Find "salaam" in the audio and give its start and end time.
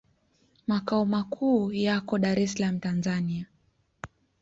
2.53-2.75